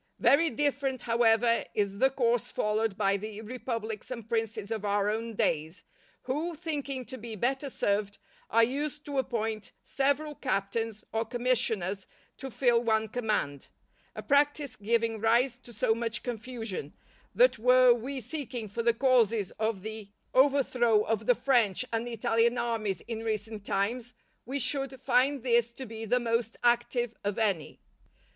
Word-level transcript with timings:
_"Very 0.19 0.49
different, 0.49 1.03
however, 1.03 1.63
is 1.75 1.99
the 1.99 2.09
course 2.09 2.51
followed 2.51 2.97
by 2.97 3.17
the 3.17 3.41
republics 3.41 4.09
and 4.09 4.27
princes 4.27 4.71
of 4.71 4.83
our 4.83 5.11
own 5.11 5.35
days, 5.35 5.83
who, 6.23 6.55
thinking 6.55 7.05
to 7.05 7.19
be 7.19 7.35
better 7.35 7.69
served, 7.69 8.17
are 8.49 8.63
used 8.63 9.05
to 9.05 9.19
appoint 9.19 9.71
several 9.83 10.33
captains 10.33 11.03
or 11.13 11.23
commissioners 11.23 12.07
to 12.37 12.49
fill 12.49 12.83
one 12.83 13.09
command; 13.09 13.67
a 14.15 14.23
practice 14.23 14.75
giving 14.75 15.19
rise 15.19 15.59
to 15.59 15.71
so 15.71 15.93
much 15.93 16.23
confusion, 16.23 16.93
that 17.35 17.59
were 17.59 17.93
we 17.93 18.19
seeking 18.19 18.67
for 18.67 18.81
the 18.81 18.95
causes 18.95 19.51
of 19.59 19.83
the 19.83 20.09
overthrow 20.33 21.03
of 21.03 21.27
the 21.27 21.35
French 21.35 21.85
and 21.93 22.07
Italian 22.07 22.57
armies 22.57 23.01
in 23.01 23.21
recent 23.21 23.63
times, 23.63 24.15
we 24.47 24.57
should 24.57 24.99
find 24.99 25.43
this 25.43 25.69
to 25.69 25.85
be 25.85 26.05
the 26.05 26.19
most 26.19 26.57
active 26.63 27.13
of 27.23 27.37
any. 27.37 27.79